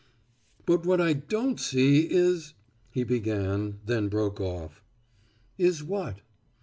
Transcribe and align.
"But 0.65 0.83
what 0.83 0.99
I 0.99 1.13
don't 1.13 1.59
see 1.59 2.09
is," 2.09 2.55
he 2.95 3.03
began, 3.03 3.77
then 3.85 4.07
broke 4.09 4.41
off. 4.41 4.81
"Is 5.59 5.83
what?" 5.83 6.21